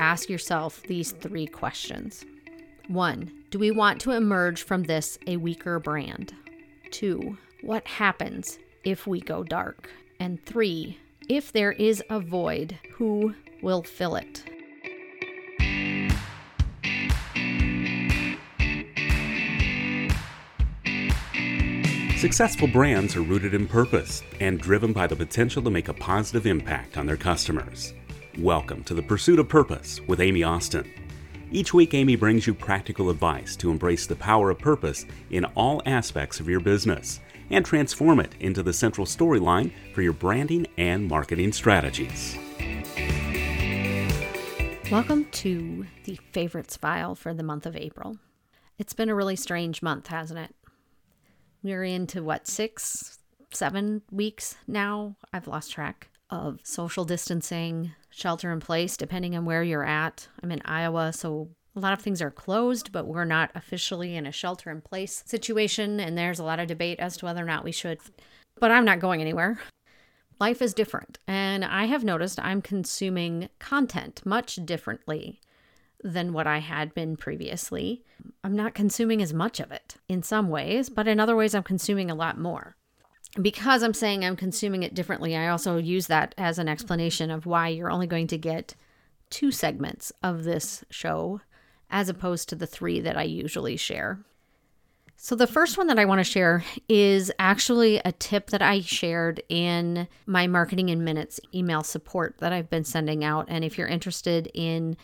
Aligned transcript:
ask 0.00 0.30
yourself 0.30 0.82
these 0.84 1.12
three 1.12 1.46
questions. 1.46 2.24
One, 2.88 3.30
do 3.50 3.58
we 3.58 3.70
want 3.70 4.00
to 4.00 4.12
emerge 4.12 4.62
from 4.62 4.84
this 4.84 5.18
a 5.26 5.36
weaker 5.36 5.78
brand? 5.78 6.34
Two, 6.90 7.36
what 7.60 7.86
happens 7.86 8.58
if 8.82 9.06
we 9.06 9.20
go 9.20 9.44
dark? 9.44 9.90
And 10.18 10.44
three, 10.44 10.98
if 11.28 11.52
there 11.52 11.72
is 11.72 12.02
a 12.10 12.18
void, 12.18 12.78
who 12.94 13.34
will 13.62 13.82
fill 13.82 14.16
it? 14.16 14.42
Successful 22.16 22.68
brands 22.68 23.16
are 23.16 23.22
rooted 23.22 23.54
in 23.54 23.66
purpose 23.66 24.22
and 24.40 24.58
driven 24.60 24.92
by 24.92 25.06
the 25.06 25.16
potential 25.16 25.62
to 25.62 25.70
make 25.70 25.88
a 25.88 25.94
positive 25.94 26.46
impact 26.46 26.98
on 26.98 27.06
their 27.06 27.16
customers. 27.16 27.94
Welcome 28.38 28.84
to 28.84 28.94
the 28.94 29.02
Pursuit 29.02 29.40
of 29.40 29.48
Purpose 29.48 30.00
with 30.06 30.20
Amy 30.20 30.44
Austin. 30.44 30.88
Each 31.50 31.74
week, 31.74 31.94
Amy 31.94 32.14
brings 32.14 32.46
you 32.46 32.54
practical 32.54 33.10
advice 33.10 33.56
to 33.56 33.72
embrace 33.72 34.06
the 34.06 34.14
power 34.14 34.50
of 34.50 34.58
purpose 34.60 35.04
in 35.30 35.44
all 35.56 35.82
aspects 35.84 36.38
of 36.38 36.48
your 36.48 36.60
business 36.60 37.18
and 37.50 37.66
transform 37.66 38.20
it 38.20 38.32
into 38.38 38.62
the 38.62 38.72
central 38.72 39.04
storyline 39.04 39.72
for 39.94 40.02
your 40.02 40.12
branding 40.12 40.64
and 40.78 41.08
marketing 41.08 41.52
strategies. 41.52 42.38
Welcome 44.92 45.24
to 45.32 45.86
the 46.04 46.18
favorites 46.30 46.76
file 46.76 47.16
for 47.16 47.34
the 47.34 47.42
month 47.42 47.66
of 47.66 47.76
April. 47.76 48.16
It's 48.78 48.92
been 48.92 49.08
a 49.08 49.14
really 49.14 49.36
strange 49.36 49.82
month, 49.82 50.06
hasn't 50.06 50.38
it? 50.38 50.54
We're 51.64 51.82
into 51.82 52.22
what, 52.22 52.46
six, 52.46 53.18
seven 53.52 54.02
weeks 54.12 54.54
now? 54.68 55.16
I've 55.32 55.48
lost 55.48 55.72
track 55.72 56.10
of 56.30 56.60
social 56.62 57.04
distancing, 57.04 57.90
shelter 58.10 58.52
in 58.52 58.60
place, 58.60 58.96
depending 58.96 59.36
on 59.36 59.44
where 59.44 59.62
you're 59.62 59.84
at. 59.84 60.28
I'm 60.42 60.52
in 60.52 60.62
Iowa, 60.64 61.12
so 61.12 61.48
a 61.76 61.80
lot 61.80 61.92
of 61.92 62.00
things 62.00 62.20
are 62.20 62.30
closed, 62.30 62.92
but 62.92 63.06
we're 63.06 63.24
not 63.24 63.50
officially 63.54 64.16
in 64.16 64.26
a 64.26 64.32
shelter 64.32 64.70
in 64.70 64.80
place 64.80 65.22
situation. 65.26 66.00
And 66.00 66.18
there's 66.18 66.38
a 66.38 66.44
lot 66.44 66.60
of 66.60 66.66
debate 66.68 66.98
as 66.98 67.16
to 67.18 67.26
whether 67.26 67.42
or 67.42 67.46
not 67.46 67.64
we 67.64 67.72
should. 67.72 67.98
But 68.58 68.70
I'm 68.70 68.84
not 68.84 69.00
going 69.00 69.20
anywhere. 69.20 69.60
Life 70.40 70.60
is 70.60 70.74
different. 70.74 71.18
And 71.28 71.64
I 71.64 71.84
have 71.84 72.02
noticed 72.02 72.40
I'm 72.40 72.62
consuming 72.62 73.48
content 73.58 74.22
much 74.24 74.56
differently 74.64 75.40
than 76.02 76.32
what 76.32 76.46
I 76.46 76.58
had 76.58 76.94
been 76.94 77.16
previously. 77.16 78.02
I'm 78.42 78.56
not 78.56 78.74
consuming 78.74 79.22
as 79.22 79.34
much 79.34 79.60
of 79.60 79.70
it 79.70 79.96
in 80.08 80.22
some 80.22 80.48
ways, 80.48 80.88
but 80.88 81.06
in 81.06 81.20
other 81.20 81.36
ways, 81.36 81.54
I'm 81.54 81.62
consuming 81.62 82.10
a 82.10 82.14
lot 82.14 82.38
more. 82.38 82.76
Because 83.40 83.82
I'm 83.82 83.94
saying 83.94 84.24
I'm 84.24 84.36
consuming 84.36 84.82
it 84.82 84.94
differently, 84.94 85.36
I 85.36 85.48
also 85.48 85.76
use 85.76 86.08
that 86.08 86.34
as 86.36 86.58
an 86.58 86.68
explanation 86.68 87.30
of 87.30 87.46
why 87.46 87.68
you're 87.68 87.90
only 87.90 88.06
going 88.06 88.26
to 88.28 88.38
get 88.38 88.74
two 89.30 89.52
segments 89.52 90.12
of 90.22 90.44
this 90.44 90.84
show 90.90 91.40
as 91.90 92.08
opposed 92.08 92.48
to 92.48 92.56
the 92.56 92.66
three 92.66 93.00
that 93.00 93.16
I 93.16 93.22
usually 93.22 93.76
share. 93.76 94.20
So, 95.22 95.34
the 95.34 95.46
first 95.46 95.76
one 95.76 95.86
that 95.88 95.98
I 95.98 96.06
want 96.06 96.20
to 96.20 96.24
share 96.24 96.64
is 96.88 97.30
actually 97.38 98.00
a 98.04 98.12
tip 98.12 98.48
that 98.50 98.62
I 98.62 98.80
shared 98.80 99.42
in 99.50 100.08
my 100.24 100.46
Marketing 100.46 100.88
in 100.88 101.04
Minutes 101.04 101.38
email 101.54 101.82
support 101.82 102.36
that 102.38 102.54
I've 102.54 102.70
been 102.70 102.84
sending 102.84 103.22
out. 103.22 103.44
And 103.48 103.62
if 103.62 103.76
you're 103.76 103.86
interested 103.86 104.50
in 104.54 104.96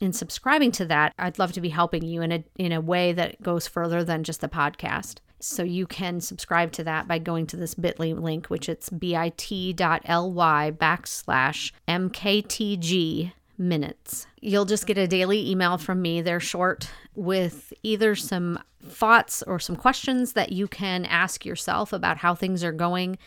in 0.00 0.12
subscribing 0.12 0.72
to 0.72 0.84
that, 0.86 1.14
I'd 1.18 1.38
love 1.38 1.52
to 1.52 1.60
be 1.60 1.70
helping 1.70 2.04
you 2.04 2.20
in 2.20 2.32
a 2.32 2.44
in 2.56 2.72
a 2.72 2.82
way 2.82 3.14
that 3.14 3.42
goes 3.42 3.66
further 3.66 4.04
than 4.04 4.24
just 4.24 4.42
the 4.42 4.48
podcast. 4.48 5.20
So 5.42 5.64
you 5.64 5.86
can 5.86 6.20
subscribe 6.20 6.70
to 6.72 6.84
that 6.84 7.08
by 7.08 7.18
going 7.18 7.46
to 7.48 7.56
this 7.56 7.74
bit.ly 7.74 8.12
link, 8.12 8.46
which 8.46 8.68
it's 8.68 8.88
bit.ly 8.90 10.70
backslash 10.70 11.72
mktg 11.88 13.32
minutes. 13.58 14.26
You'll 14.40 14.64
just 14.64 14.86
get 14.86 14.98
a 14.98 15.08
daily 15.08 15.50
email 15.50 15.78
from 15.78 16.00
me. 16.00 16.22
They're 16.22 16.40
short 16.40 16.90
with 17.14 17.72
either 17.82 18.14
some 18.14 18.58
thoughts 18.84 19.42
or 19.42 19.58
some 19.58 19.76
questions 19.76 20.32
that 20.34 20.52
you 20.52 20.68
can 20.68 21.04
ask 21.06 21.44
yourself 21.44 21.92
about 21.92 22.18
how 22.18 22.34
things 22.34 22.62
are 22.64 22.72
going 22.72 23.18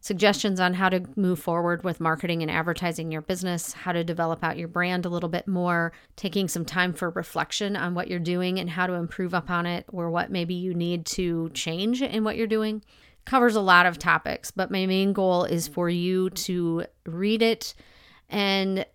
suggestions 0.00 0.60
on 0.60 0.74
how 0.74 0.88
to 0.88 1.02
move 1.16 1.38
forward 1.38 1.82
with 1.82 2.00
marketing 2.00 2.42
and 2.42 2.50
advertising 2.50 3.10
your 3.10 3.22
business, 3.22 3.72
how 3.72 3.92
to 3.92 4.04
develop 4.04 4.44
out 4.44 4.58
your 4.58 4.68
brand 4.68 5.04
a 5.04 5.08
little 5.08 5.28
bit 5.28 5.48
more, 5.48 5.92
taking 6.16 6.48
some 6.48 6.64
time 6.64 6.92
for 6.92 7.10
reflection 7.10 7.76
on 7.76 7.94
what 7.94 8.08
you're 8.08 8.18
doing 8.18 8.58
and 8.58 8.70
how 8.70 8.86
to 8.86 8.94
improve 8.94 9.34
upon 9.34 9.66
it, 9.66 9.84
or 9.88 10.10
what 10.10 10.30
maybe 10.30 10.54
you 10.54 10.72
need 10.72 11.04
to 11.04 11.50
change 11.50 12.00
in 12.00 12.24
what 12.24 12.36
you're 12.36 12.46
doing. 12.46 12.82
Covers 13.24 13.56
a 13.56 13.60
lot 13.60 13.86
of 13.86 13.98
topics, 13.98 14.50
but 14.50 14.70
my 14.70 14.86
main 14.86 15.12
goal 15.12 15.44
is 15.44 15.68
for 15.68 15.90
you 15.90 16.30
to 16.30 16.84
read 17.04 17.42
it 17.42 17.74
and 18.28 18.86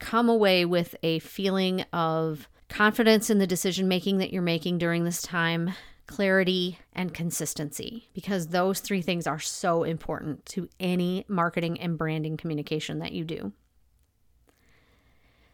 come 0.00 0.28
away 0.28 0.64
with 0.64 0.96
a 1.02 1.18
feeling 1.20 1.82
of 1.92 2.48
confidence 2.68 3.30
in 3.30 3.38
the 3.38 3.46
decision 3.46 3.88
making 3.88 4.18
that 4.18 4.32
you're 4.32 4.42
making 4.42 4.78
during 4.78 5.04
this 5.04 5.22
time 5.22 5.72
clarity, 6.06 6.78
and 6.92 7.12
consistency 7.12 8.08
because 8.14 8.48
those 8.48 8.80
three 8.80 9.02
things 9.02 9.26
are 9.26 9.38
so 9.38 9.82
important 9.82 10.46
to 10.46 10.68
any 10.80 11.24
marketing 11.28 11.80
and 11.80 11.98
branding 11.98 12.36
communication 12.36 12.98
that 13.00 13.12
you 13.12 13.24
do. 13.24 13.52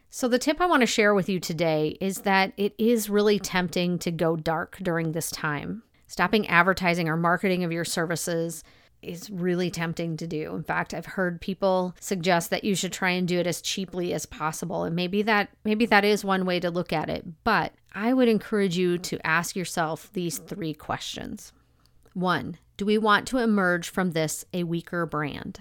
So, 0.09 0.27
the 0.27 0.37
tip 0.37 0.61
I 0.61 0.67
want 0.67 0.81
to 0.81 0.87
share 0.87 1.15
with 1.15 1.27
you 1.27 1.39
today 1.39 1.97
is 1.99 2.19
that 2.19 2.53
it 2.55 2.75
is 2.77 3.09
really 3.09 3.39
tempting 3.39 3.97
to 3.99 4.11
go 4.11 4.35
dark 4.35 4.77
during 4.81 5.11
this 5.11 5.31
time. 5.31 5.81
Stopping 6.05 6.47
advertising 6.47 7.09
or 7.09 7.17
marketing 7.17 7.63
of 7.63 7.71
your 7.71 7.85
services 7.85 8.63
is 9.03 9.29
really 9.29 9.69
tempting 9.69 10.17
to 10.17 10.27
do. 10.27 10.55
In 10.55 10.63
fact, 10.63 10.93
I've 10.93 11.05
heard 11.05 11.41
people 11.41 11.95
suggest 11.99 12.49
that 12.49 12.63
you 12.63 12.75
should 12.75 12.93
try 12.93 13.09
and 13.09 13.27
do 13.27 13.39
it 13.39 13.47
as 13.47 13.61
cheaply 13.61 14.13
as 14.13 14.25
possible. 14.25 14.83
And 14.83 14.95
maybe 14.95 15.21
that 15.23 15.49
maybe 15.63 15.85
that 15.87 16.05
is 16.05 16.23
one 16.23 16.45
way 16.45 16.59
to 16.59 16.71
look 16.71 16.93
at 16.93 17.09
it, 17.09 17.25
but 17.43 17.73
I 17.95 18.13
would 18.13 18.27
encourage 18.27 18.77
you 18.77 18.97
to 18.97 19.25
ask 19.25 19.55
yourself 19.55 20.11
these 20.13 20.39
three 20.39 20.73
questions. 20.73 21.53
1. 22.13 22.57
Do 22.77 22.85
we 22.85 22.97
want 22.97 23.27
to 23.27 23.37
emerge 23.37 23.89
from 23.89 24.11
this 24.11 24.45
a 24.53 24.63
weaker 24.63 25.05
brand? 25.05 25.59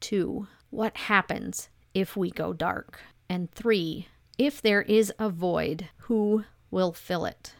2. 0.00 0.46
What 0.70 0.96
happens 0.96 1.68
if 1.92 2.16
we 2.16 2.30
go 2.30 2.52
dark? 2.52 3.00
And 3.28 3.50
3. 3.52 4.08
If 4.38 4.62
there 4.62 4.82
is 4.82 5.12
a 5.18 5.28
void, 5.28 5.88
who 5.98 6.44
will 6.70 6.92
fill 6.92 7.24
it? 7.24 7.54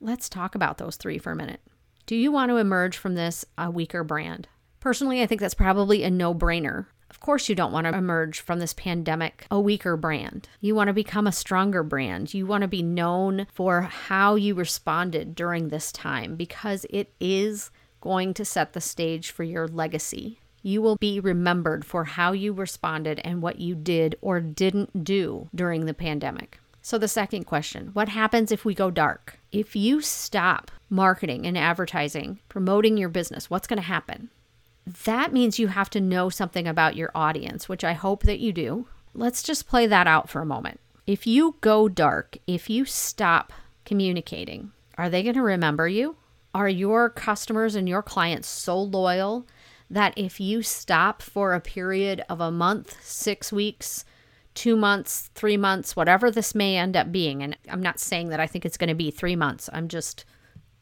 Let's 0.00 0.28
talk 0.28 0.54
about 0.54 0.78
those 0.78 0.96
three 0.96 1.18
for 1.18 1.32
a 1.32 1.36
minute. 1.36 1.60
Do 2.06 2.14
you 2.14 2.30
want 2.30 2.50
to 2.50 2.56
emerge 2.56 2.96
from 2.96 3.14
this 3.14 3.44
a 3.56 3.70
weaker 3.70 4.04
brand? 4.04 4.46
Personally, 4.80 5.22
I 5.22 5.26
think 5.26 5.40
that's 5.40 5.54
probably 5.54 6.04
a 6.04 6.10
no 6.10 6.34
brainer. 6.34 6.86
Of 7.10 7.20
course, 7.20 7.48
you 7.48 7.54
don't 7.54 7.72
want 7.72 7.86
to 7.86 7.96
emerge 7.96 8.40
from 8.40 8.58
this 8.58 8.74
pandemic 8.74 9.46
a 9.50 9.60
weaker 9.60 9.96
brand. 9.96 10.48
You 10.60 10.74
want 10.74 10.88
to 10.88 10.94
become 10.94 11.26
a 11.26 11.32
stronger 11.32 11.82
brand. 11.82 12.34
You 12.34 12.46
want 12.46 12.62
to 12.62 12.68
be 12.68 12.82
known 12.82 13.46
for 13.52 13.82
how 13.82 14.34
you 14.34 14.54
responded 14.54 15.34
during 15.34 15.68
this 15.68 15.90
time 15.90 16.36
because 16.36 16.86
it 16.90 17.12
is 17.18 17.70
going 18.00 18.34
to 18.34 18.44
set 18.44 18.72
the 18.72 18.80
stage 18.80 19.30
for 19.30 19.42
your 19.42 19.66
legacy. 19.66 20.38
You 20.62 20.82
will 20.82 20.96
be 20.96 21.20
remembered 21.20 21.84
for 21.84 22.04
how 22.04 22.32
you 22.32 22.52
responded 22.52 23.20
and 23.24 23.40
what 23.40 23.58
you 23.58 23.74
did 23.74 24.16
or 24.20 24.40
didn't 24.40 25.04
do 25.04 25.48
during 25.54 25.86
the 25.86 25.94
pandemic. 25.94 26.58
So, 26.82 26.98
the 26.98 27.08
second 27.08 27.44
question 27.44 27.90
what 27.92 28.08
happens 28.08 28.52
if 28.52 28.64
we 28.64 28.74
go 28.74 28.90
dark? 28.90 29.38
If 29.52 29.76
you 29.76 30.00
stop 30.00 30.70
marketing 30.88 31.46
and 31.46 31.56
advertising, 31.56 32.40
promoting 32.48 32.96
your 32.96 33.08
business, 33.08 33.50
what's 33.50 33.66
going 33.66 33.78
to 33.78 33.82
happen? 33.82 34.30
That 35.04 35.32
means 35.32 35.58
you 35.58 35.68
have 35.68 35.90
to 35.90 36.00
know 36.00 36.30
something 36.30 36.66
about 36.66 36.96
your 36.96 37.10
audience, 37.14 37.68
which 37.68 37.84
I 37.84 37.92
hope 37.92 38.22
that 38.22 38.40
you 38.40 38.52
do. 38.52 38.86
Let's 39.12 39.42
just 39.42 39.68
play 39.68 39.86
that 39.86 40.06
out 40.06 40.30
for 40.30 40.40
a 40.40 40.46
moment. 40.46 40.80
If 41.06 41.26
you 41.26 41.56
go 41.60 41.88
dark, 41.88 42.38
if 42.46 42.70
you 42.70 42.84
stop 42.84 43.52
communicating, 43.84 44.72
are 44.96 45.10
they 45.10 45.22
going 45.22 45.34
to 45.34 45.42
remember 45.42 45.88
you? 45.88 46.16
Are 46.54 46.68
your 46.68 47.10
customers 47.10 47.74
and 47.74 47.88
your 47.88 48.02
clients 48.02 48.48
so 48.48 48.80
loyal 48.80 49.46
that 49.90 50.14
if 50.16 50.40
you 50.40 50.62
stop 50.62 51.22
for 51.22 51.52
a 51.52 51.60
period 51.60 52.22
of 52.28 52.40
a 52.40 52.50
month, 52.50 52.96
six 53.02 53.52
weeks, 53.52 54.04
two 54.54 54.76
months, 54.76 55.30
three 55.34 55.56
months, 55.56 55.96
whatever 55.96 56.30
this 56.30 56.54
may 56.54 56.76
end 56.76 56.96
up 56.96 57.12
being. 57.12 57.42
And 57.42 57.56
I'm 57.70 57.82
not 57.82 58.00
saying 58.00 58.30
that 58.30 58.40
I 58.40 58.46
think 58.46 58.64
it's 58.64 58.76
going 58.76 58.88
to 58.88 58.94
be 58.94 59.10
three 59.10 59.36
months, 59.36 59.68
I'm 59.72 59.88
just 59.88 60.24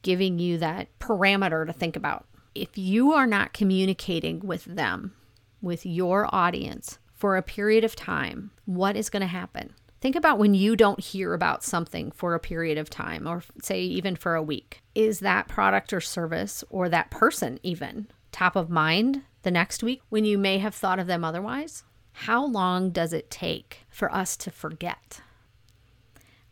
giving 0.03 0.39
you 0.39 0.59
that 0.59 0.97
parameter 1.01 1.67
to 1.67 1.73
think 1.73 1.97
about. 1.97 2.27
If 2.63 2.77
you 2.79 3.13
are 3.13 3.27
not 3.27 3.53
communicating 3.53 4.41
with 4.41 4.65
them, 4.65 5.15
with 5.61 5.87
your 5.87 6.33
audience 6.35 6.99
for 7.13 7.37
a 7.37 7.43
period 7.43 7.85
of 7.85 7.97
time, 7.97 8.51
what 8.65 8.97
is 8.97 9.11
going 9.11 9.23
to 9.23 9.27
happen? 9.27 9.75
Think 10.01 10.17
about 10.17 10.39
when 10.39 10.55
you 10.55 10.77
don't 10.77 11.01
hear 11.01 11.35
about 11.35 11.65
something 11.65 12.11
for 12.13 12.35
a 12.35 12.41
period 12.41 12.79
of 12.79 12.91
time, 12.91 13.27
or 13.27 13.43
say 13.63 13.81
even 13.81 14.15
for 14.17 14.35
a 14.35 14.43
week. 14.43 14.83
Is 14.95 15.21
that 15.21 15.49
product 15.49 15.93
or 15.93 16.01
service, 16.01 16.63
or 16.71 16.89
that 16.89 17.11
person 17.11 17.59
even, 17.63 18.09
top 18.33 18.57
of 18.57 18.71
mind 18.71 19.23
the 19.43 19.51
next 19.51 19.83
week 19.83 20.03
when 20.09 20.25
you 20.25 20.37
may 20.39 20.59
have 20.59 20.75
thought 20.75 20.99
of 20.99 21.07
them 21.07 21.25
otherwise? 21.25 21.85
how 22.21 22.47
long 22.47 22.89
does 22.91 23.13
it 23.13 23.31
take 23.31 23.81
for 23.91 24.13
us 24.13 24.39
to 24.39 24.51
forget? 24.51 25.21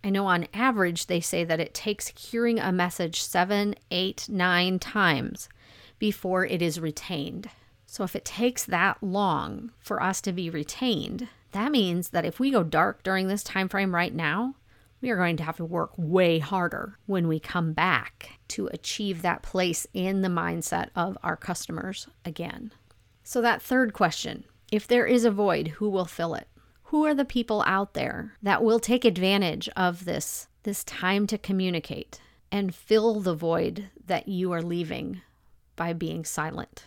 I 0.04 0.10
know 0.10 0.26
on 0.26 0.46
average 0.52 1.06
they 1.06 1.20
say 1.20 1.42
that 1.42 1.58
it 1.58 1.72
takes 1.72 2.08
hearing 2.08 2.58
a 2.58 2.70
message 2.70 3.22
seven, 3.22 3.74
eight, 3.90 4.28
nine 4.28 4.78
times 4.78 5.48
before 6.04 6.44
it 6.44 6.60
is 6.60 6.78
retained. 6.78 7.48
So 7.86 8.04
if 8.04 8.14
it 8.14 8.26
takes 8.26 8.62
that 8.66 9.02
long 9.02 9.70
for 9.78 10.02
us 10.02 10.20
to 10.20 10.34
be 10.34 10.50
retained, 10.50 11.28
That 11.52 11.70
means 11.70 12.10
that 12.10 12.24
if 12.24 12.40
we 12.40 12.50
go 12.50 12.64
dark 12.64 13.04
during 13.04 13.28
this 13.28 13.44
time 13.44 13.68
frame 13.68 13.94
right 13.94 14.12
now, 14.12 14.56
we 15.00 15.08
are 15.10 15.16
going 15.16 15.36
to 15.36 15.44
have 15.44 15.56
to 15.58 15.64
work 15.64 15.92
way 15.96 16.40
harder 16.40 16.98
when 17.06 17.28
we 17.28 17.38
come 17.38 17.72
back 17.72 18.40
to 18.48 18.66
achieve 18.66 19.22
that 19.22 19.42
place 19.42 19.86
in 19.94 20.22
the 20.22 20.28
mindset 20.28 20.88
of 20.96 21.16
our 21.22 21.36
customers 21.36 22.08
again. 22.24 22.72
So, 23.22 23.40
that 23.40 23.62
third 23.62 23.92
question 23.92 24.44
if 24.72 24.88
there 24.88 25.06
is 25.06 25.24
a 25.24 25.30
void, 25.30 25.68
who 25.68 25.88
will 25.88 26.04
fill 26.04 26.34
it? 26.34 26.48
Who 26.84 27.06
are 27.06 27.14
the 27.14 27.24
people 27.24 27.62
out 27.66 27.94
there 27.94 28.34
that 28.42 28.64
will 28.64 28.80
take 28.80 29.04
advantage 29.04 29.68
of 29.76 30.04
this, 30.04 30.48
this 30.64 30.82
time 30.82 31.26
to 31.28 31.38
communicate 31.38 32.20
and 32.50 32.74
fill 32.74 33.20
the 33.20 33.34
void 33.36 33.90
that 34.04 34.26
you 34.26 34.52
are 34.52 34.62
leaving 34.62 35.22
by 35.76 35.92
being 35.92 36.24
silent? 36.24 36.84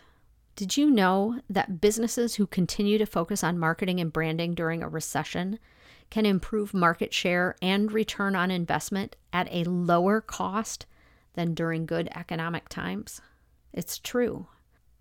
Did 0.56 0.76
you 0.76 0.90
know 0.90 1.40
that 1.50 1.82
businesses 1.82 2.36
who 2.36 2.48
continue 2.48 2.98
to 2.98 3.06
focus 3.06 3.44
on 3.44 3.60
marketing 3.60 4.00
and 4.00 4.12
branding 4.12 4.56
during 4.56 4.82
a 4.82 4.90
recession 4.90 5.60
can 6.10 6.26
improve 6.26 6.74
market 6.74 7.14
share 7.14 7.56
and 7.62 7.92
return 7.92 8.36
on 8.36 8.50
investment 8.50 9.16
at 9.32 9.48
a 9.52 9.70
lower 9.70 10.20
cost 10.22 10.86
than 11.34 11.54
during 11.54 11.86
good 11.86 12.10
economic 12.16 12.70
times? 12.70 13.22
It's 13.72 14.00
true. 14.00 14.48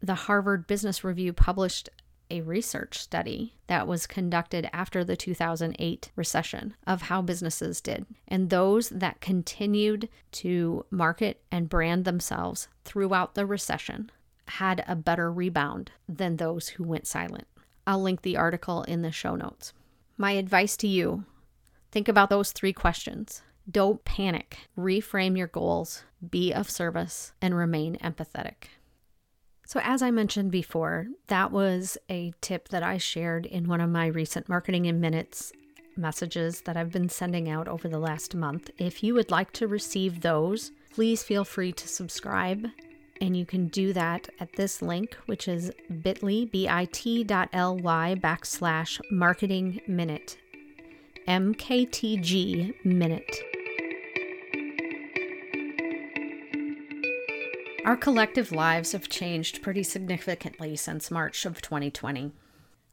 The 0.02 0.14
Harvard 0.14 0.66
Business 0.66 1.02
Review 1.02 1.32
published 1.32 1.88
a 2.30 2.40
research 2.42 2.98
study 2.98 3.54
that 3.66 3.86
was 3.86 4.06
conducted 4.06 4.68
after 4.72 5.04
the 5.04 5.16
2008 5.16 6.10
recession 6.16 6.74
of 6.86 7.02
how 7.02 7.22
businesses 7.22 7.80
did. 7.80 8.06
And 8.26 8.50
those 8.50 8.88
that 8.90 9.20
continued 9.20 10.08
to 10.32 10.84
market 10.90 11.42
and 11.50 11.68
brand 11.68 12.04
themselves 12.04 12.68
throughout 12.84 13.34
the 13.34 13.46
recession 13.46 14.10
had 14.48 14.84
a 14.86 14.96
better 14.96 15.32
rebound 15.32 15.92
than 16.08 16.36
those 16.36 16.68
who 16.68 16.84
went 16.84 17.06
silent. 17.06 17.46
I'll 17.86 18.02
link 18.02 18.22
the 18.22 18.36
article 18.36 18.82
in 18.82 19.02
the 19.02 19.12
show 19.12 19.36
notes. 19.36 19.72
My 20.16 20.32
advice 20.32 20.76
to 20.78 20.88
you 20.88 21.24
think 21.92 22.08
about 22.08 22.30
those 22.30 22.52
three 22.52 22.72
questions. 22.72 23.42
Don't 23.70 24.04
panic. 24.04 24.58
Reframe 24.78 25.36
your 25.36 25.48
goals, 25.48 26.04
be 26.30 26.52
of 26.52 26.70
service, 26.70 27.32
and 27.42 27.56
remain 27.56 27.96
empathetic. 27.96 28.68
So, 29.66 29.80
as 29.82 30.00
I 30.00 30.12
mentioned 30.12 30.52
before, 30.52 31.08
that 31.26 31.50
was 31.50 31.98
a 32.08 32.32
tip 32.40 32.68
that 32.68 32.84
I 32.84 32.98
shared 32.98 33.46
in 33.46 33.66
one 33.66 33.80
of 33.80 33.90
my 33.90 34.06
recent 34.06 34.48
Marketing 34.48 34.84
in 34.84 35.00
Minutes 35.00 35.52
messages 35.96 36.60
that 36.62 36.76
I've 36.76 36.92
been 36.92 37.08
sending 37.08 37.48
out 37.48 37.66
over 37.66 37.88
the 37.88 37.98
last 37.98 38.36
month. 38.36 38.70
If 38.78 39.02
you 39.02 39.12
would 39.14 39.32
like 39.32 39.52
to 39.54 39.66
receive 39.66 40.20
those, 40.20 40.70
please 40.94 41.24
feel 41.24 41.44
free 41.44 41.72
to 41.72 41.88
subscribe. 41.88 42.68
And 43.20 43.36
you 43.36 43.44
can 43.44 43.66
do 43.66 43.92
that 43.94 44.28
at 44.38 44.52
this 44.52 44.82
link, 44.82 45.16
which 45.26 45.48
is 45.48 45.72
bit.ly, 46.02 46.44
bit.ly 46.52 48.14
backslash 48.14 49.00
marketing 49.10 49.80
minute, 49.88 50.36
MKTG 51.26 52.84
minute. 52.84 53.55
Our 57.86 57.96
collective 57.96 58.50
lives 58.50 58.90
have 58.90 59.08
changed 59.08 59.62
pretty 59.62 59.84
significantly 59.84 60.74
since 60.74 61.08
March 61.08 61.46
of 61.46 61.62
2020. 61.62 62.32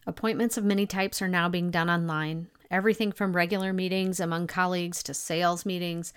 Appointments 0.05 0.55
of 0.55 0.63
many 0.63 0.85
types 0.85 1.19
are 1.19 1.27
now 1.27 1.49
being 1.49 1.71
done 1.71 1.89
online. 1.89 2.49
Everything 2.69 3.11
from 3.11 3.35
regular 3.35 3.73
meetings 3.73 4.19
among 4.19 4.45
colleagues 4.45 5.01
to 5.01 5.15
sales 5.15 5.65
meetings 5.65 6.13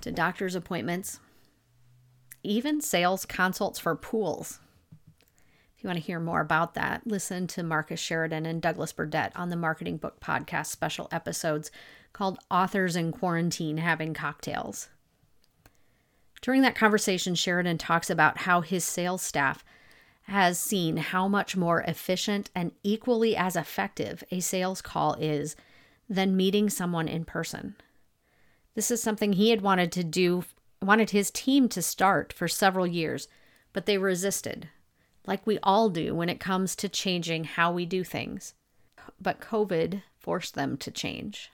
to 0.00 0.12
doctor's 0.12 0.54
appointments, 0.54 1.18
even 2.44 2.80
sales 2.80 3.26
consults 3.26 3.80
for 3.80 3.96
pools. 3.96 4.60
If 5.76 5.82
you 5.82 5.88
want 5.88 5.98
to 5.98 6.04
hear 6.04 6.20
more 6.20 6.40
about 6.40 6.74
that, 6.74 7.04
listen 7.04 7.48
to 7.48 7.64
Marcus 7.64 7.98
Sheridan 7.98 8.46
and 8.46 8.62
Douglas 8.62 8.92
Burdett 8.92 9.32
on 9.34 9.50
the 9.50 9.56
Marketing 9.56 9.96
Book 9.96 10.20
Podcast 10.20 10.66
special 10.66 11.08
episodes 11.10 11.72
called 12.12 12.38
Authors 12.48 12.94
in 12.94 13.10
Quarantine 13.10 13.78
Having 13.78 14.14
Cocktails. 14.14 14.88
During 16.44 16.60
that 16.60 16.74
conversation, 16.74 17.34
Sheridan 17.34 17.78
talks 17.78 18.10
about 18.10 18.36
how 18.40 18.60
his 18.60 18.84
sales 18.84 19.22
staff 19.22 19.64
has 20.24 20.58
seen 20.58 20.98
how 20.98 21.26
much 21.26 21.56
more 21.56 21.80
efficient 21.80 22.50
and 22.54 22.72
equally 22.82 23.34
as 23.34 23.56
effective 23.56 24.22
a 24.30 24.40
sales 24.40 24.82
call 24.82 25.14
is 25.14 25.56
than 26.06 26.36
meeting 26.36 26.68
someone 26.68 27.08
in 27.08 27.24
person. 27.24 27.76
This 28.74 28.90
is 28.90 29.02
something 29.02 29.32
he 29.32 29.48
had 29.48 29.62
wanted 29.62 29.90
to 29.92 30.04
do, 30.04 30.44
wanted 30.82 31.12
his 31.12 31.30
team 31.30 31.66
to 31.70 31.80
start 31.80 32.30
for 32.30 32.46
several 32.46 32.86
years, 32.86 33.26
but 33.72 33.86
they 33.86 33.96
resisted, 33.96 34.68
like 35.26 35.46
we 35.46 35.58
all 35.62 35.88
do 35.88 36.14
when 36.14 36.28
it 36.28 36.40
comes 36.40 36.76
to 36.76 36.90
changing 36.90 37.44
how 37.44 37.72
we 37.72 37.86
do 37.86 38.04
things. 38.04 38.52
But 39.18 39.40
COVID 39.40 40.02
forced 40.18 40.54
them 40.54 40.76
to 40.76 40.90
change. 40.90 41.50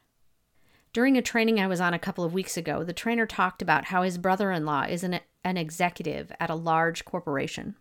During 0.93 1.17
a 1.17 1.23
training 1.23 1.61
I 1.61 1.69
was 1.69 1.81
on 1.81 1.95
a 1.95 2.01
couple 2.01 2.25
of 2.25 2.33
weeks 2.33 2.57
ago, 2.57 2.83
the 2.83 2.93
trainer 2.93 3.25
talked 3.25 3.63
about 3.63 3.87
how 3.87 4.03
his 4.03 4.19
brother 4.19 4.51
in 4.51 4.65
law 4.65 4.83
is 4.83 5.05
an, 5.05 5.21
an 5.45 5.57
executive 5.57 6.33
at 6.41 6.51
a 6.51 6.57
large 6.57 7.05
corporation. 7.05 7.77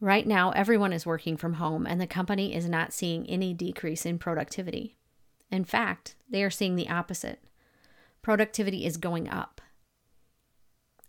Right 0.00 0.26
now, 0.26 0.50
everyone 0.52 0.94
is 0.94 1.06
working 1.06 1.36
from 1.36 1.54
home, 1.54 1.86
and 1.86 2.00
the 2.00 2.06
company 2.06 2.54
is 2.54 2.68
not 2.68 2.92
seeing 2.92 3.28
any 3.28 3.52
decrease 3.52 4.06
in 4.06 4.18
productivity. 4.18 4.96
In 5.50 5.64
fact, 5.64 6.16
they 6.28 6.42
are 6.42 6.50
seeing 6.50 6.74
the 6.74 6.88
opposite. 6.88 7.44
Productivity 8.22 8.86
is 8.86 8.96
going 8.96 9.28
up. 9.28 9.60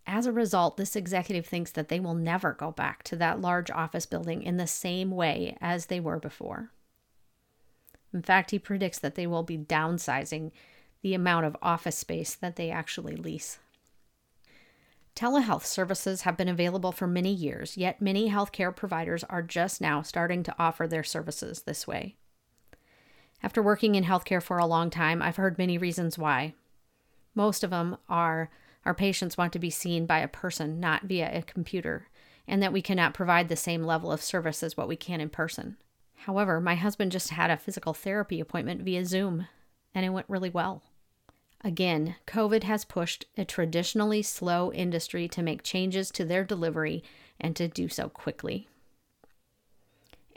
As 0.06 0.26
a 0.26 0.34
result, 0.34 0.76
this 0.76 0.98
executive 0.98 1.46
thinks 1.46 1.72
that 1.72 1.88
they 1.88 2.02
will 2.02 2.14
never 2.14 2.52
go 2.52 2.72
back 2.72 3.04
to 3.04 3.16
that 3.16 3.40
large 3.40 3.72
office 3.72 4.06
building 4.06 4.44
in 4.44 4.58
the 4.58 4.68
same 4.68 5.10
way 5.10 5.58
as 5.62 5.86
they 5.86 6.02
were 6.02 6.20
before. 6.20 6.73
In 8.14 8.22
fact, 8.22 8.52
he 8.52 8.60
predicts 8.60 9.00
that 9.00 9.16
they 9.16 9.28
will 9.28 9.44
be 9.44 9.58
downsizing 9.58 10.52
the 11.02 11.14
amount 11.14 11.46
of 11.46 11.58
office 11.62 11.98
space 11.98 12.36
that 12.36 12.56
they 12.56 12.70
actually 12.70 13.16
lease. 13.16 13.60
Telehealth 15.16 15.66
services 15.66 16.22
have 16.22 16.38
been 16.38 16.48
available 16.48 16.92
for 16.92 17.06
many 17.06 17.32
years, 17.32 17.78
yet 17.78 18.02
many 18.02 18.30
healthcare 18.30 18.76
providers 18.76 19.24
are 19.26 19.44
just 19.44 19.80
now 19.80 20.02
starting 20.02 20.42
to 20.44 20.56
offer 20.58 20.88
their 20.88 21.04
services 21.04 21.64
this 21.64 21.86
way. 21.86 22.16
After 23.44 23.62
working 23.62 23.96
in 23.96 24.06
healthcare 24.06 24.42
for 24.42 24.58
a 24.58 24.66
long 24.66 24.90
time, 24.90 25.22
I've 25.22 25.36
heard 25.36 25.58
many 25.58 25.78
reasons 25.78 26.18
why. 26.18 26.54
Most 27.36 27.64
of 27.64 27.70
them 27.70 27.98
are 28.10 28.50
our 28.86 28.94
patients 28.94 29.38
want 29.38 29.54
to 29.54 29.60
be 29.60 29.70
seen 29.70 30.06
by 30.06 30.20
a 30.20 30.28
person, 30.28 30.80
not 30.80 31.04
via 31.04 31.38
a 31.38 31.42
computer, 31.42 32.08
and 32.48 32.62
that 32.64 32.74
we 32.74 32.82
cannot 32.82 33.14
provide 33.14 33.50
the 33.50 33.56
same 33.56 33.84
level 33.84 34.12
of 34.12 34.22
service 34.22 34.64
as 34.64 34.76
what 34.76 34.88
we 34.88 34.96
can 34.96 35.22
in 35.22 35.30
person. 35.30 35.78
However, 36.26 36.62
my 36.62 36.76
husband 36.76 37.12
just 37.12 37.32
had 37.32 37.52
a 37.52 37.58
physical 37.58 37.94
therapy 37.94 38.40
appointment 38.40 38.82
via 38.82 39.04
Zoom, 39.04 39.48
and 39.94 40.06
it 40.06 40.10
went 40.10 40.30
really 40.30 40.50
well. 40.50 40.82
Again, 41.62 42.16
COVID 42.28 42.64
has 42.64 42.86
pushed 42.86 43.26
a 43.38 43.44
traditionally 43.44 44.22
slow 44.22 44.72
industry 44.72 45.28
to 45.28 45.44
make 45.44 45.64
changes 45.64 46.12
to 46.12 46.24
their 46.24 46.46
delivery 46.46 47.04
and 47.42 47.58
to 47.58 47.68
do 47.68 47.90
so 47.90 48.08
quickly. 48.08 48.70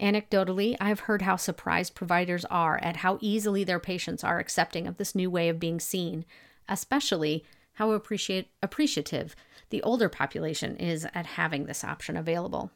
Anecdotally, 0.00 0.76
I've 0.80 1.00
heard 1.00 1.22
how 1.22 1.37
surprised 1.37 1.94
providers 1.94 2.44
are 2.46 2.78
at 2.78 2.99
how 2.99 3.18
easily 3.20 3.62
their 3.62 3.80
patients 3.80 4.25
are 4.25 4.40
accepting 4.40 4.88
of 4.88 4.96
this 4.96 5.14
new 5.14 5.30
way 5.30 5.49
of 5.49 5.60
being 5.60 5.78
seen, 5.78 6.25
especially 6.68 7.44
how 7.75 7.92
appreciate, 7.92 8.49
appreciative 8.60 9.37
the 9.70 9.82
older 9.82 10.08
population 10.08 10.76
is 10.78 11.06
at 11.14 11.26
having 11.26 11.66
this 11.66 11.84
option 11.84 12.16
available. 12.16 12.72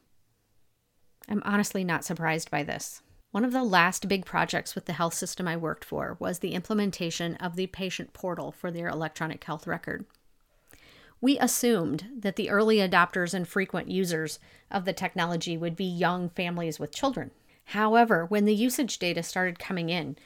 I'm 1.28 1.42
honestly 1.44 1.84
not 1.84 2.04
surprised 2.04 2.50
by 2.50 2.62
this. 2.62 3.02
One 3.32 3.44
of 3.44 3.52
the 3.52 3.62
last 3.62 4.08
big 4.08 4.26
projects 4.26 4.74
with 4.74 4.86
the 4.86 4.92
health 4.92 5.14
system 5.14 5.46
I 5.46 5.56
worked 5.56 5.84
for 5.84 6.16
was 6.18 6.40
the 6.40 6.52
implementation 6.52 7.36
of 7.36 7.54
the 7.54 7.68
patient 7.68 8.12
portal 8.12 8.50
for 8.50 8.72
their 8.72 8.88
electronic 8.88 9.44
health 9.44 9.68
record. 9.68 10.04
We 11.20 11.38
assumed 11.38 12.06
that 12.18 12.34
the 12.34 12.50
early 12.50 12.78
adopters 12.78 13.32
and 13.32 13.46
frequent 13.46 13.88
users 13.88 14.40
of 14.68 14.84
the 14.84 14.92
technology 14.92 15.56
would 15.56 15.76
be 15.76 15.84
young 15.84 16.30
families 16.30 16.80
with 16.80 16.94
children. 16.94 17.30
However, 17.66 18.26
when 18.26 18.46
the 18.46 18.54
usage 18.54 18.98
data 18.98 19.22
started 19.22 19.60
coming 19.60 19.90
in, 19.90 20.16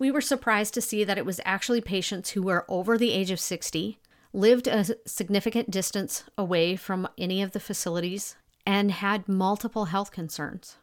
we 0.00 0.10
were 0.10 0.20
surprised 0.20 0.74
to 0.74 0.80
see 0.80 1.04
that 1.04 1.18
it 1.18 1.26
was 1.26 1.40
actually 1.44 1.80
patients 1.80 2.30
who 2.30 2.42
were 2.42 2.64
over 2.68 2.98
the 2.98 3.12
age 3.12 3.30
of 3.30 3.38
60, 3.38 4.00
lived 4.32 4.66
a 4.66 4.84
significant 5.06 5.70
distance 5.70 6.24
away 6.36 6.74
from 6.74 7.08
any 7.16 7.40
of 7.40 7.52
the 7.52 7.60
facilities, 7.60 8.34
and 8.66 8.90
had 8.90 9.28
multiple 9.28 9.86
health 9.86 10.10
concerns. 10.10 10.77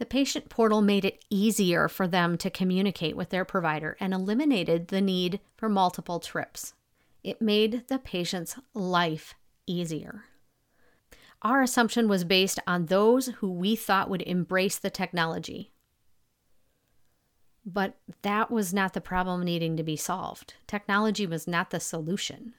The 0.00 0.06
patient 0.06 0.48
portal 0.48 0.80
made 0.80 1.04
it 1.04 1.22
easier 1.28 1.86
for 1.86 2.08
them 2.08 2.38
to 2.38 2.48
communicate 2.48 3.18
with 3.18 3.28
their 3.28 3.44
provider 3.44 3.98
and 4.00 4.14
eliminated 4.14 4.88
the 4.88 5.02
need 5.02 5.40
for 5.58 5.68
multiple 5.68 6.18
trips. 6.20 6.72
It 7.22 7.42
made 7.42 7.86
the 7.88 7.98
patient's 7.98 8.56
life 8.72 9.34
easier. 9.66 10.24
Our 11.42 11.60
assumption 11.60 12.08
was 12.08 12.24
based 12.24 12.58
on 12.66 12.86
those 12.86 13.26
who 13.26 13.52
we 13.52 13.76
thought 13.76 14.08
would 14.08 14.22
embrace 14.22 14.78
the 14.78 14.88
technology. 14.88 15.70
But 17.66 17.98
that 18.22 18.50
was 18.50 18.72
not 18.72 18.94
the 18.94 19.02
problem 19.02 19.42
needing 19.42 19.76
to 19.76 19.82
be 19.82 19.96
solved. 19.96 20.54
Technology 20.66 21.26
was 21.26 21.46
not 21.46 21.68
the 21.68 21.78
solution. 21.78 22.54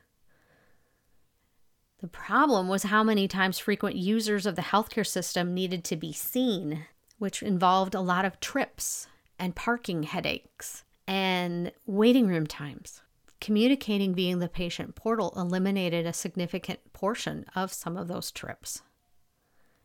The 2.01 2.07
problem 2.07 2.67
was 2.67 2.83
how 2.83 3.03
many 3.03 3.27
times 3.27 3.57
frequent 3.57 3.95
users 3.95 4.45
of 4.45 4.55
the 4.55 4.61
healthcare 4.61 5.07
system 5.07 5.55
needed 5.55 5.83
to 5.85 5.95
be 5.95 6.13
seen, 6.13 6.85
which 7.21 7.43
involved 7.43 7.93
a 7.93 8.01
lot 8.01 8.25
of 8.25 8.39
trips 8.39 9.07
and 9.37 9.55
parking 9.55 10.01
headaches 10.01 10.83
and 11.07 11.71
waiting 11.85 12.25
room 12.25 12.47
times. 12.47 13.03
Communicating 13.39 14.15
via 14.15 14.35
the 14.35 14.47
patient 14.47 14.95
portal 14.95 15.31
eliminated 15.35 16.07
a 16.07 16.13
significant 16.13 16.79
portion 16.93 17.45
of 17.53 17.71
some 17.71 17.95
of 17.95 18.07
those 18.07 18.31
trips. 18.31 18.81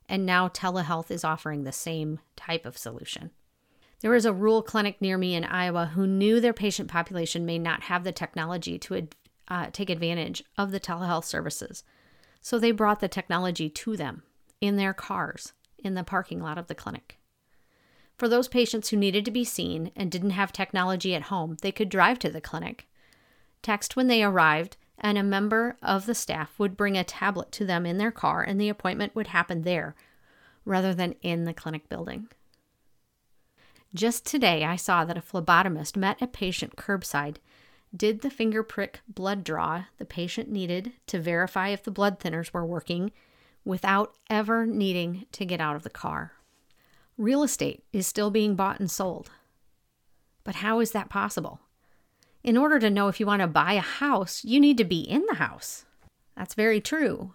And 0.09 0.25
now 0.25 0.49
telehealth 0.49 1.11
is 1.11 1.25
offering 1.25 1.65
the 1.65 1.73
same 1.73 2.21
type 2.37 2.65
of 2.65 2.79
solution. 2.79 3.33
There 4.01 4.13
was 4.13 4.25
a 4.25 4.33
rural 4.33 4.63
clinic 4.63 5.03
near 5.03 5.19
me 5.19 5.35
in 5.35 5.45
Iowa 5.45 5.91
who 5.93 6.07
knew 6.07 6.41
their 6.41 6.55
patient 6.55 6.89
population 6.89 7.45
may 7.45 7.59
not 7.59 7.83
have 7.83 8.03
the 8.03 8.13
technology 8.13 8.79
to 8.79 9.09
uh, 9.49 9.67
take 9.75 9.91
advantage 9.91 10.43
of 10.57 10.71
the 10.71 10.81
telehealth 10.81 11.25
services. 11.25 11.85
So 12.41 12.59
they 12.59 12.71
brought 12.71 13.01
the 13.01 13.09
technology 13.09 13.69
to 13.69 13.95
them 13.95 14.23
in 14.63 14.77
their 14.77 14.95
cars 14.95 15.53
in 15.79 15.93
the 15.93 16.03
parking 16.03 16.41
lot 16.41 16.57
of 16.57 16.69
the 16.69 16.75
clinic. 16.75 17.19
For 18.17 18.29
those 18.29 18.49
patients 18.49 18.89
who 18.89 18.97
needed 18.97 19.25
to 19.27 19.31
be 19.31 19.45
seen 19.45 19.93
and 19.95 20.11
didn't 20.11 20.31
have 20.31 20.53
technology 20.53 21.15
at 21.15 21.25
home, 21.25 21.59
they 21.61 21.73
could 21.73 21.91
drive 21.91 22.19
to 22.21 22.31
the 22.31 22.41
clinic, 22.41 22.87
text 23.61 23.95
when 23.95 24.07
they 24.07 24.23
arrived, 24.23 24.77
and 24.99 25.19
a 25.19 25.23
member 25.23 25.77
of 25.83 26.07
the 26.07 26.15
staff 26.15 26.59
would 26.59 26.77
bring 26.77 26.97
a 26.97 27.05
tablet 27.05 27.53
to 27.53 27.67
them 27.67 27.85
in 27.85 27.99
their 27.99 28.11
car, 28.11 28.43
and 28.43 28.59
the 28.59 28.71
appointment 28.71 29.15
would 29.15 29.29
happen 29.29 29.63
there 29.63 29.95
rather 30.65 30.95
than 30.95 31.15
in 31.23 31.45
the 31.45 31.53
clinic 31.53 31.89
building. 31.89 32.29
Just 33.95 34.25
today, 34.27 34.65
I 34.65 34.77
saw 34.77 35.05
that 35.05 35.19
a 35.19 35.23
phlebotomist 35.23 35.97
met 35.97 36.21
a 36.23 36.27
patient 36.27 36.77
curbside, 36.77 37.37
did 37.95 38.23
the 38.23 38.31
finger 38.31 38.63
prick 38.63 39.01
blood 39.09 39.45
draw 39.45 39.85
the 39.99 40.05
patient 40.05 40.51
needed 40.51 40.93
to 41.07 41.21
verify 41.21 41.69
if 41.69 41.83
the 41.83 41.91
blood 41.91 42.19
thinners 42.19 42.53
were 42.53 42.65
working 42.65 43.13
without 43.65 44.15
ever 44.29 44.67
needing 44.67 45.27
to 45.33 45.45
get 45.45 45.61
out 45.61 45.77
of 45.77 45.83
the 45.83 45.91
car. 45.91 46.33
Real 47.19 47.43
estate 47.43 47.83
is 47.93 48.07
still 48.07 48.31
being 48.31 48.55
bought 48.57 48.79
and 48.79 48.91
sold. 48.91 49.31
But 50.45 50.57
how 50.57 50.81
is 50.81 50.93
that 50.93 51.09
possible? 51.09 51.61
In 52.45 52.57
order 52.57 52.79
to 52.79 52.91
know 52.91 53.09
if 53.09 53.19
you 53.19 53.27
want 53.27 53.41
to 53.41 53.49
buy 53.49 53.73
a 53.73 53.81
house, 53.81 54.45
you 54.45 54.61
need 54.61 54.79
to 54.79 54.85
be 54.85 55.01
in 55.01 55.25
the 55.29 55.37
house. 55.37 55.85
That's 56.37 56.55
very 56.55 56.81
true. 56.81 57.35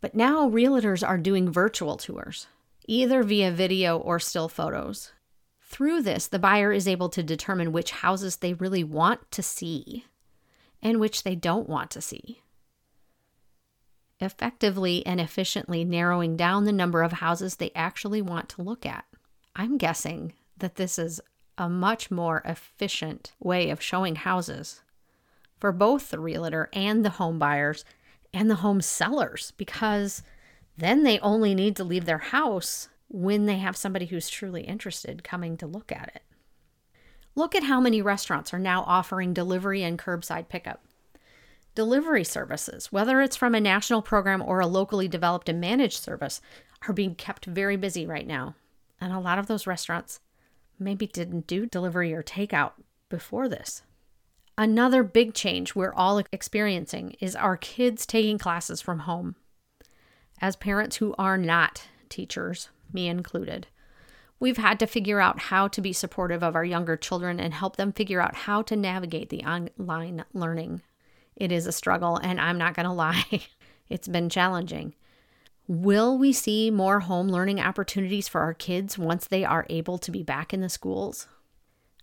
But 0.00 0.14
now 0.14 0.48
realtors 0.48 1.06
are 1.06 1.18
doing 1.18 1.50
virtual 1.50 1.96
tours, 1.96 2.46
either 2.86 3.22
via 3.24 3.50
video 3.50 3.98
or 3.98 4.20
still 4.20 4.48
photos. 4.48 5.12
Through 5.60 6.02
this, 6.02 6.28
the 6.28 6.38
buyer 6.38 6.72
is 6.72 6.88
able 6.88 7.08
to 7.10 7.22
determine 7.22 7.72
which 7.72 7.90
houses 7.90 8.36
they 8.36 8.54
really 8.54 8.84
want 8.84 9.30
to 9.32 9.42
see 9.42 10.06
and 10.80 11.00
which 11.00 11.24
they 11.24 11.34
don't 11.34 11.68
want 11.68 11.90
to 11.90 12.00
see. 12.00 12.40
Effectively 14.20 15.04
and 15.04 15.20
efficiently 15.20 15.84
narrowing 15.84 16.36
down 16.36 16.64
the 16.64 16.72
number 16.72 17.02
of 17.02 17.12
houses 17.12 17.56
they 17.56 17.70
actually 17.74 18.22
want 18.22 18.48
to 18.50 18.62
look 18.62 18.86
at. 18.86 19.04
I'm 19.58 19.76
guessing 19.76 20.34
that 20.56 20.76
this 20.76 21.00
is 21.00 21.20
a 21.58 21.68
much 21.68 22.12
more 22.12 22.42
efficient 22.44 23.32
way 23.40 23.70
of 23.70 23.82
showing 23.82 24.14
houses 24.14 24.82
for 25.58 25.72
both 25.72 26.10
the 26.10 26.20
realtor 26.20 26.70
and 26.72 27.04
the 27.04 27.10
home 27.10 27.40
buyers 27.40 27.84
and 28.32 28.48
the 28.48 28.56
home 28.56 28.80
sellers 28.80 29.52
because 29.56 30.22
then 30.76 31.02
they 31.02 31.18
only 31.18 31.56
need 31.56 31.74
to 31.74 31.82
leave 31.82 32.04
their 32.04 32.18
house 32.18 32.88
when 33.08 33.46
they 33.46 33.58
have 33.58 33.76
somebody 33.76 34.06
who's 34.06 34.30
truly 34.30 34.62
interested 34.62 35.24
coming 35.24 35.56
to 35.56 35.66
look 35.66 35.90
at 35.90 36.12
it. 36.14 36.22
Look 37.34 37.56
at 37.56 37.64
how 37.64 37.80
many 37.80 38.00
restaurants 38.00 38.54
are 38.54 38.60
now 38.60 38.84
offering 38.84 39.34
delivery 39.34 39.82
and 39.82 39.98
curbside 39.98 40.48
pickup. 40.48 40.84
Delivery 41.74 42.24
services, 42.24 42.92
whether 42.92 43.20
it's 43.20 43.36
from 43.36 43.56
a 43.56 43.60
national 43.60 44.02
program 44.02 44.40
or 44.40 44.60
a 44.60 44.68
locally 44.68 45.08
developed 45.08 45.48
and 45.48 45.60
managed 45.60 46.00
service, 46.00 46.40
are 46.86 46.94
being 46.94 47.16
kept 47.16 47.44
very 47.44 47.76
busy 47.76 48.06
right 48.06 48.26
now. 48.26 48.54
And 49.00 49.12
a 49.12 49.20
lot 49.20 49.38
of 49.38 49.46
those 49.46 49.66
restaurants 49.66 50.20
maybe 50.78 51.06
didn't 51.06 51.46
do 51.46 51.66
delivery 51.66 52.12
or 52.12 52.22
takeout 52.22 52.72
before 53.08 53.48
this. 53.48 53.82
Another 54.56 55.04
big 55.04 55.34
change 55.34 55.74
we're 55.74 55.94
all 55.94 56.18
experiencing 56.32 57.14
is 57.20 57.36
our 57.36 57.56
kids 57.56 58.04
taking 58.04 58.38
classes 58.38 58.80
from 58.80 59.00
home. 59.00 59.36
As 60.40 60.56
parents 60.56 60.96
who 60.96 61.14
are 61.18 61.38
not 61.38 61.84
teachers, 62.08 62.68
me 62.92 63.08
included. 63.08 63.68
We've 64.40 64.56
had 64.56 64.78
to 64.80 64.86
figure 64.86 65.20
out 65.20 65.38
how 65.38 65.68
to 65.68 65.80
be 65.80 65.92
supportive 65.92 66.42
of 66.42 66.54
our 66.54 66.64
younger 66.64 66.96
children 66.96 67.40
and 67.40 67.52
help 67.54 67.76
them 67.76 67.92
figure 67.92 68.20
out 68.20 68.34
how 68.34 68.62
to 68.62 68.76
navigate 68.76 69.30
the 69.30 69.42
online 69.42 70.24
learning. 70.32 70.82
It 71.34 71.50
is 71.50 71.66
a 71.66 71.72
struggle, 71.72 72.16
and 72.16 72.40
I'm 72.40 72.58
not 72.58 72.74
going 72.74 72.86
to 72.86 72.92
lie, 72.92 73.46
it's 73.88 74.08
been 74.08 74.28
challenging. 74.28 74.94
Will 75.68 76.16
we 76.16 76.32
see 76.32 76.70
more 76.70 77.00
home 77.00 77.28
learning 77.28 77.60
opportunities 77.60 78.26
for 78.26 78.40
our 78.40 78.54
kids 78.54 78.96
once 78.96 79.26
they 79.26 79.44
are 79.44 79.66
able 79.68 79.98
to 79.98 80.10
be 80.10 80.22
back 80.22 80.54
in 80.54 80.62
the 80.62 80.70
schools? 80.70 81.28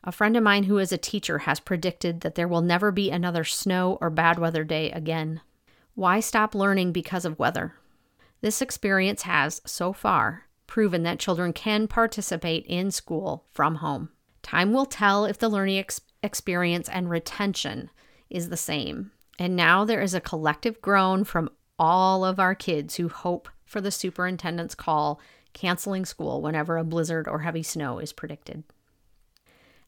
A 0.03 0.11
friend 0.11 0.37
of 0.37 0.43
mine 0.43 0.65
who 0.65 0.77
is 0.77 0.91
a 0.91 0.99
teacher 0.99 1.39
has 1.39 1.59
predicted 1.59 2.21
that 2.21 2.35
there 2.35 2.47
will 2.47 2.61
never 2.61 2.91
be 2.91 3.09
another 3.09 3.43
snow 3.43 3.97
or 3.99 4.11
bad 4.11 4.37
weather 4.37 4.63
day 4.63 4.91
again. 4.91 5.41
Why 5.95 6.19
stop 6.19 6.53
learning 6.53 6.91
because 6.91 7.25
of 7.25 7.39
weather? 7.39 7.73
This 8.41 8.61
experience 8.61 9.23
has, 9.23 9.63
so 9.65 9.93
far, 9.93 10.43
proven 10.67 11.01
that 11.01 11.17
children 11.17 11.51
can 11.51 11.87
participate 11.87 12.67
in 12.67 12.91
school 12.91 13.45
from 13.51 13.75
home. 13.77 14.09
Time 14.43 14.73
will 14.73 14.85
tell 14.85 15.25
if 15.25 15.39
the 15.39 15.49
learning 15.49 15.79
ex- 15.79 16.01
experience 16.21 16.87
and 16.87 17.09
retention 17.09 17.89
is 18.29 18.49
the 18.49 18.57
same. 18.57 19.09
And 19.39 19.55
now 19.55 19.85
there 19.85 20.03
is 20.03 20.13
a 20.13 20.21
collective 20.21 20.83
groan 20.83 21.23
from 21.23 21.49
all 21.79 22.23
of 22.23 22.39
our 22.39 22.53
kids 22.53 22.97
who 22.97 23.09
hope 23.09 23.49
for 23.65 23.81
the 23.81 23.91
superintendent's 23.91 24.75
call 24.75 25.19
canceling 25.53 26.05
school 26.05 26.41
whenever 26.41 26.77
a 26.77 26.83
blizzard 26.83 27.27
or 27.27 27.39
heavy 27.39 27.63
snow 27.63 27.99
is 27.99 28.13
predicted. 28.13 28.63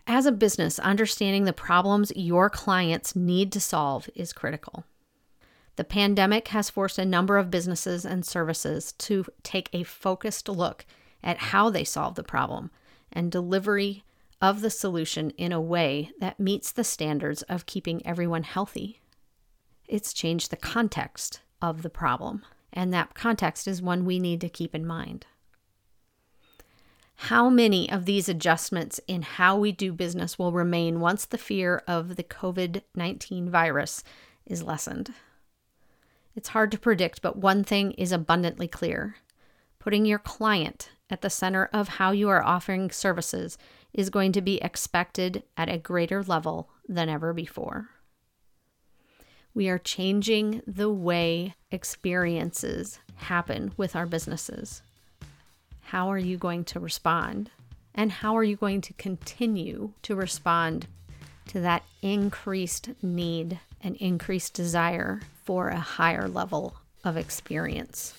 As 0.08 0.26
a 0.26 0.32
business, 0.32 0.80
understanding 0.80 1.44
the 1.44 1.54
problems 1.54 2.14
your 2.16 2.50
clients 2.50 3.16
need 3.16 3.52
to 3.52 3.60
solve 3.60 4.10
is 4.16 4.32
critical. 4.32 4.86
The 5.76 5.84
pandemic 5.84 6.48
has 6.50 6.70
forced 6.70 6.98
a 6.98 7.06
number 7.06 7.38
of 7.38 7.52
businesses 7.52 8.06
and 8.06 8.26
services 8.26 8.94
to 8.94 9.26
take 9.44 9.70
a 9.74 9.84
focused 9.84 10.50
look 10.50 10.86
at 11.24 11.38
how 11.38 11.70
they 11.70 11.84
solve 11.84 12.16
the 12.16 12.24
problem 12.24 12.72
and 13.12 13.32
delivery 13.32 14.04
of 14.42 14.62
the 14.62 14.70
solution 14.70 15.32
in 15.32 15.52
a 15.52 15.62
way 15.62 16.12
that 16.20 16.40
meets 16.40 16.72
the 16.72 16.84
standards 16.84 17.42
of 17.44 17.66
keeping 17.66 18.06
everyone 18.06 18.44
healthy. 18.44 19.02
It's 19.88 20.14
changed 20.14 20.52
the 20.52 20.58
context 20.58 21.42
of 21.62 21.82
the 21.82 21.90
problem, 21.90 22.44
and 22.78 22.94
that 22.94 23.16
context 23.16 23.68
is 23.68 23.82
one 23.82 24.06
we 24.06 24.20
need 24.20 24.40
to 24.40 24.48
keep 24.48 24.76
in 24.76 24.86
mind. 24.86 25.26
How 27.16 27.50
many 27.50 27.90
of 27.90 28.06
these 28.06 28.30
adjustments 28.30 29.02
in 29.08 29.24
how 29.24 29.58
we 29.58 29.72
do 29.72 29.92
business 29.92 30.38
will 30.38 30.52
remain 30.52 31.00
once 31.00 31.26
the 31.26 31.40
fear 31.40 31.82
of 31.88 32.16
the 32.16 32.24
COVID 32.24 32.84
19 32.94 33.50
virus 33.50 34.04
is 34.46 34.62
lessened? 34.62 35.12
It's 36.36 36.50
hard 36.50 36.72
to 36.72 36.78
predict, 36.78 37.24
but 37.24 37.38
one 37.38 37.64
thing 37.64 37.94
is 37.94 38.12
abundantly 38.12 38.68
clear. 38.68 39.16
Putting 39.80 40.06
your 40.06 40.20
client 40.20 40.92
at 41.10 41.22
the 41.22 41.32
center 41.32 41.72
of 41.74 41.88
how 41.88 42.12
you 42.12 42.30
are 42.30 42.44
offering 42.44 42.92
services 42.92 43.58
is 43.92 44.12
going 44.12 44.34
to 44.34 44.42
be 44.42 44.62
expected 44.62 45.42
at 45.58 45.68
a 45.68 45.80
greater 45.80 46.22
level 46.22 46.70
than 46.88 47.10
ever 47.10 47.34
before. 47.34 47.90
We 49.54 49.70
are 49.70 49.78
changing 49.78 50.62
the 50.68 50.92
way 50.92 51.56
experiences 51.72 53.00
happen 53.16 53.74
with 53.78 53.96
our 53.96 54.06
businesses. 54.06 54.82
How 55.82 56.12
are 56.12 56.18
you 56.18 56.38
going 56.38 56.64
to 56.66 56.80
respond? 56.80 57.50
And 57.96 58.12
how 58.12 58.38
are 58.38 58.44
you 58.44 58.56
going 58.56 58.82
to 58.82 58.94
continue 58.94 59.94
to 60.04 60.16
respond 60.16 60.88
to 61.48 61.62
that 61.62 61.84
increased 62.02 62.90
need 63.02 63.60
and 63.82 63.96
increased 63.98 64.54
desire 64.54 65.22
for 65.44 65.70
a 65.70 65.80
higher 65.80 66.28
level 66.28 66.76
of 67.04 67.18
experience. 67.18 68.14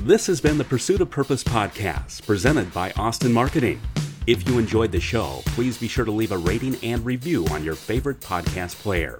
This 0.00 0.26
has 0.26 0.40
been 0.40 0.58
the 0.58 0.64
Pursuit 0.64 1.00
of 1.00 1.10
Purpose 1.10 1.44
podcast 1.44 2.26
presented 2.26 2.72
by 2.72 2.92
Austin 2.96 3.32
Marketing. 3.32 3.80
If 4.26 4.48
you 4.48 4.58
enjoyed 4.58 4.92
the 4.92 5.00
show, 5.00 5.42
please 5.46 5.78
be 5.78 5.88
sure 5.88 6.04
to 6.04 6.12
leave 6.12 6.30
a 6.30 6.38
rating 6.38 6.76
and 6.84 7.04
review 7.04 7.44
on 7.50 7.64
your 7.64 7.74
favorite 7.74 8.20
podcast 8.20 8.76
player. 8.76 9.18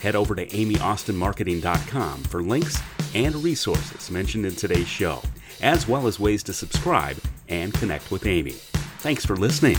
Head 0.00 0.16
over 0.16 0.34
to 0.34 0.44
amyaustinmarketing.com 0.44 2.22
for 2.24 2.42
links 2.42 2.80
and 3.14 3.34
resources 3.36 4.10
mentioned 4.10 4.46
in 4.46 4.56
today's 4.56 4.88
show, 4.88 5.22
as 5.62 5.86
well 5.86 6.06
as 6.08 6.18
ways 6.18 6.42
to 6.44 6.52
subscribe 6.52 7.16
and 7.48 7.72
connect 7.74 8.10
with 8.10 8.26
Amy. 8.26 8.52
Thanks 9.00 9.24
for 9.24 9.36
listening. 9.36 9.78